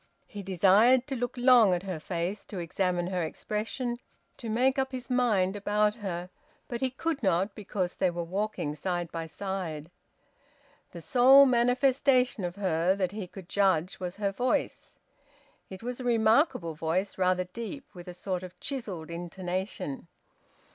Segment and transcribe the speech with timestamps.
[0.25, 3.97] He desired to look long at her face, to examine her expression,
[4.37, 6.31] to make up his mind about her;
[6.67, 9.91] but he could not, because they were walking side by side.
[10.89, 14.97] The sole manifestation of her that he could judge was her voice.
[15.69, 20.07] It was a remarkable voice, rather deep, with a sort of chiselled intonation.